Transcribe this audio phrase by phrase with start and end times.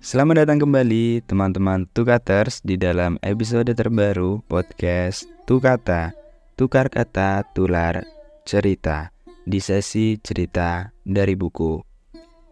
[0.00, 6.16] Selamat datang kembali teman-teman Tukaters di dalam episode terbaru podcast Tukata
[6.56, 8.00] Tukar kata tular
[8.48, 9.12] cerita
[9.44, 11.84] di sesi cerita dari buku.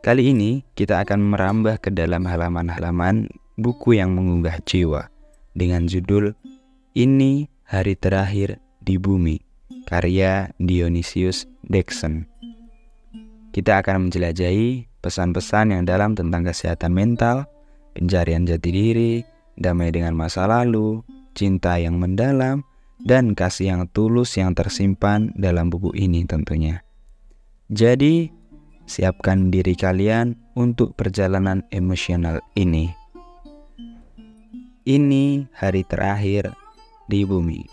[0.05, 5.09] Kali ini kita akan merambah ke dalam halaman-halaman buku yang mengunggah jiwa
[5.57, 6.37] Dengan judul
[6.93, 9.41] Ini Hari Terakhir di Bumi
[9.89, 12.29] karya Dionysius Dixon
[13.59, 17.51] Kita akan menjelajahi pesan-pesan yang dalam tentang kesehatan mental,
[17.91, 19.27] pencarian jati diri,
[19.59, 21.03] damai dengan masa lalu,
[21.35, 22.63] cinta yang mendalam,
[23.03, 26.87] dan kasih yang tulus yang tersimpan dalam buku ini tentunya.
[27.67, 28.31] Jadi,
[28.87, 32.95] siapkan diri kalian untuk perjalanan emosional ini.
[34.87, 36.55] Ini hari terakhir
[37.11, 37.67] di bumi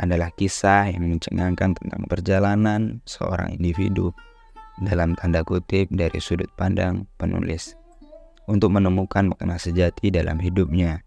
[0.00, 4.16] adalah kisah yang mencengangkan tentang perjalanan seorang individu
[4.80, 7.76] dalam tanda kutip dari sudut pandang penulis
[8.48, 11.04] untuk menemukan makna sejati dalam hidupnya.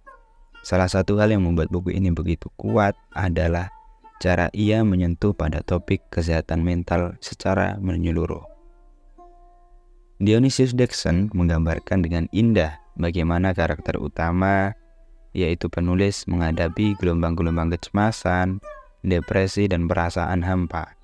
[0.64, 3.68] Salah satu hal yang membuat buku ini begitu kuat adalah
[4.24, 8.48] cara ia menyentuh pada topik kesehatan mental secara menyeluruh.
[10.24, 14.72] Dionysius Dixon menggambarkan dengan indah bagaimana karakter utama,
[15.36, 18.64] yaitu penulis menghadapi gelombang-gelombang kecemasan,
[19.04, 21.03] depresi, dan perasaan hampa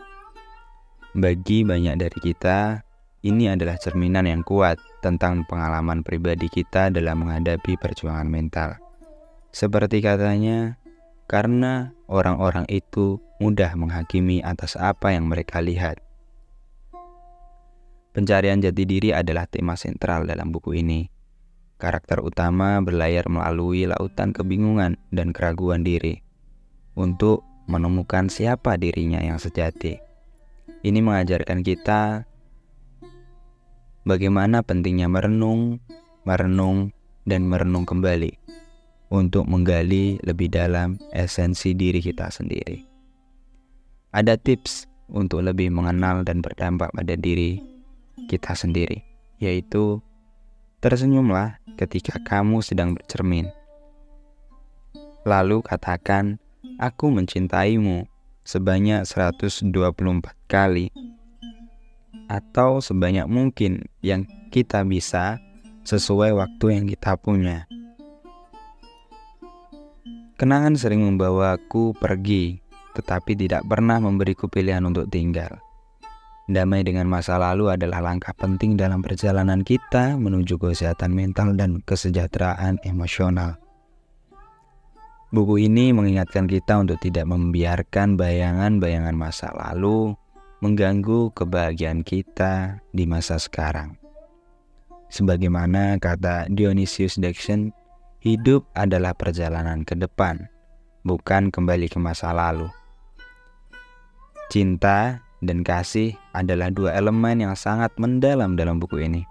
[1.17, 2.85] bagi banyak dari kita,
[3.25, 8.77] ini adalah cerminan yang kuat tentang pengalaman pribadi kita dalam menghadapi perjuangan mental.
[9.49, 10.77] Seperti katanya,
[11.25, 15.97] karena orang-orang itu mudah menghakimi atas apa yang mereka lihat.
[18.13, 21.07] Pencarian jati diri adalah tema sentral dalam buku ini.
[21.79, 26.19] Karakter utama berlayar melalui lautan kebingungan dan keraguan diri
[26.99, 30.08] untuk menemukan siapa dirinya yang sejati.
[30.79, 32.23] Ini mengajarkan kita
[34.07, 35.83] bagaimana pentingnya merenung,
[36.23, 36.95] merenung,
[37.27, 38.31] dan merenung kembali
[39.11, 42.79] untuk menggali lebih dalam esensi diri kita sendiri.
[44.15, 47.59] Ada tips untuk lebih mengenal dan berdampak pada diri
[48.31, 49.03] kita sendiri,
[49.43, 49.99] yaitu
[50.79, 53.51] tersenyumlah ketika kamu sedang bercermin.
[55.27, 56.39] Lalu katakan,
[56.79, 58.07] "Aku mencintaimu."
[58.43, 59.71] Sebanyak 124
[60.49, 60.89] kali
[62.29, 65.41] atau sebanyak mungkin yang kita bisa
[65.83, 67.65] sesuai waktu yang kita punya.
[70.39, 72.63] Kenangan sering membawaku pergi,
[72.95, 75.59] tetapi tidak pernah memberiku pilihan untuk tinggal.
[76.49, 82.81] Damai dengan masa lalu adalah langkah penting dalam perjalanan kita menuju kesehatan mental dan kesejahteraan
[82.87, 83.68] emosional.
[85.29, 90.17] Buku ini mengingatkan kita untuk tidak membiarkan bayangan-bayangan masa lalu
[90.65, 93.93] mengganggu kebahagiaan kita di masa sekarang.
[95.13, 97.69] Sebagaimana kata Dionysius Dixon,
[98.25, 100.49] hidup adalah perjalanan ke depan,
[101.05, 102.65] bukan kembali ke masa lalu.
[104.49, 109.21] Cinta dan kasih adalah dua elemen yang sangat mendalam dalam buku ini.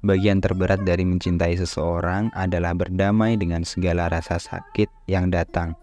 [0.00, 5.76] Bagian terberat dari mencintai seseorang adalah berdamai dengan segala rasa sakit yang datang.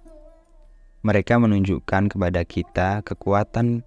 [1.05, 3.85] Mereka menunjukkan kepada kita kekuatan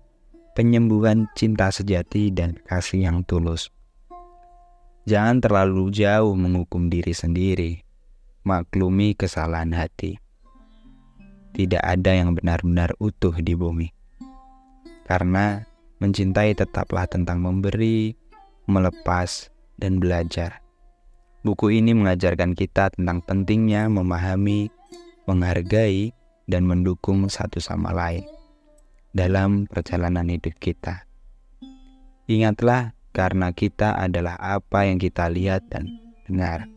[0.54, 3.74] penyembuhan cinta sejati dan kasih yang tulus.
[5.10, 7.82] Jangan terlalu jauh menghukum diri sendiri,
[8.46, 10.22] maklumi kesalahan hati.
[11.50, 13.90] Tidak ada yang benar-benar utuh di bumi,
[15.10, 15.66] karena
[15.98, 18.14] mencintai tetaplah tentang memberi,
[18.70, 19.49] melepas,
[19.80, 20.60] dan belajar.
[21.40, 24.68] Buku ini mengajarkan kita tentang pentingnya memahami,
[25.24, 26.12] menghargai,
[26.44, 28.26] dan mendukung satu sama lain
[29.16, 31.08] dalam perjalanan hidup kita.
[32.28, 35.88] Ingatlah, karena kita adalah apa yang kita lihat dan
[36.28, 36.68] dengar.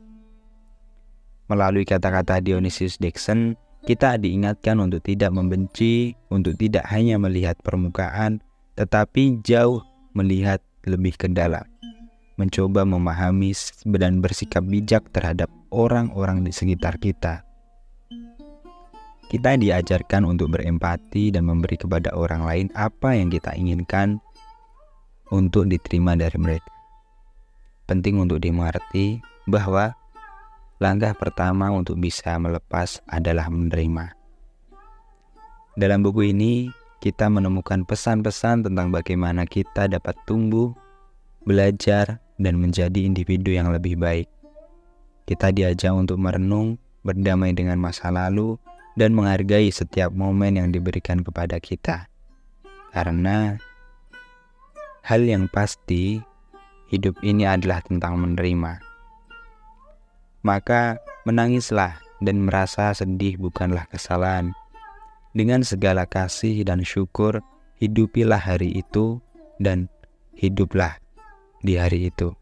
[1.52, 8.40] Melalui kata-kata Dionysius Dixon, kita diingatkan untuk tidak membenci, untuk tidak hanya melihat permukaan,
[8.80, 9.84] tetapi jauh
[10.16, 11.68] melihat lebih ke dalam
[12.36, 13.54] mencoba memahami
[13.86, 17.46] dan bersikap bijak terhadap orang-orang di sekitar kita.
[19.30, 24.22] Kita diajarkan untuk berempati dan memberi kepada orang lain apa yang kita inginkan
[25.34, 26.70] untuk diterima dari mereka.
[27.90, 29.20] Penting untuk dimengerti
[29.50, 29.98] bahwa
[30.78, 34.14] langkah pertama untuk bisa melepas adalah menerima.
[35.74, 36.70] Dalam buku ini,
[37.04, 40.72] kita menemukan pesan-pesan tentang bagaimana kita dapat tumbuh,
[41.44, 44.28] belajar, dan menjadi individu yang lebih baik.
[45.24, 48.60] Kita diajak untuk merenung, berdamai dengan masa lalu,
[48.94, 52.12] dan menghargai setiap momen yang diberikan kepada kita.
[52.94, 53.58] Karena
[55.02, 56.22] hal yang pasti,
[56.94, 58.94] hidup ini adalah tentang menerima.
[60.44, 64.52] maka menangislah dan merasa sedih bukanlah kesalahan.
[65.32, 67.40] Dengan segala kasih dan syukur,
[67.80, 69.24] hidupilah hari itu
[69.58, 69.88] dan
[70.36, 71.00] hiduplah
[71.64, 72.36] di hari itu.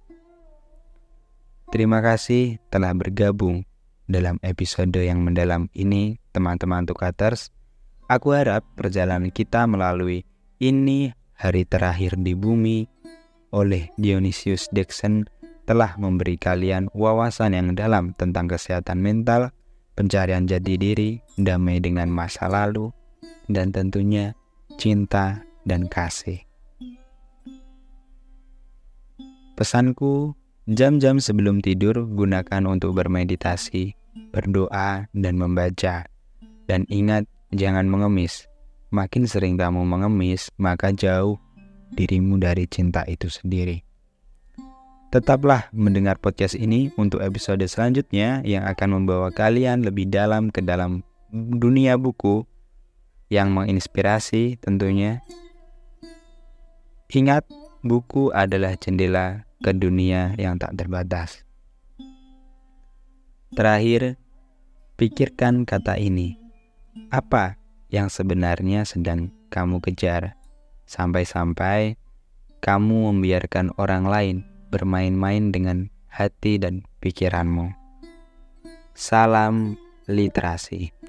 [1.71, 3.63] Terima kasih telah bergabung
[4.11, 7.47] dalam episode yang mendalam ini, teman-teman Tukaters.
[8.11, 10.27] Aku harap perjalanan kita melalui
[10.59, 12.83] ini hari terakhir di bumi
[13.55, 15.31] oleh Dionysius Dixon
[15.63, 19.55] telah memberi kalian wawasan yang dalam tentang kesehatan mental,
[19.95, 22.91] pencarian jati diri, damai dengan masa lalu,
[23.47, 24.35] dan tentunya
[24.75, 26.50] cinta dan kasih.
[29.61, 30.33] Pesanku,
[30.65, 33.93] jam-jam sebelum tidur gunakan untuk bermeditasi,
[34.33, 36.09] berdoa, dan membaca.
[36.65, 38.49] Dan ingat, jangan mengemis.
[38.89, 41.37] Makin sering kamu mengemis, maka jauh
[41.93, 43.85] dirimu dari cinta itu sendiri.
[45.13, 51.05] Tetaplah mendengar podcast ini untuk episode selanjutnya yang akan membawa kalian lebih dalam ke dalam
[51.29, 52.49] dunia buku
[53.29, 55.21] yang menginspirasi tentunya.
[57.13, 57.45] Ingat,
[57.85, 61.45] buku adalah jendela ke dunia yang tak terbatas.
[63.53, 64.17] Terakhir,
[64.97, 66.37] pikirkan kata ini.
[67.13, 67.55] Apa
[67.93, 70.35] yang sebenarnya sedang kamu kejar?
[70.89, 71.95] Sampai-sampai
[72.59, 74.37] kamu membiarkan orang lain
[74.69, 77.71] bermain-main dengan hati dan pikiranmu.
[78.91, 81.00] Salam literasi.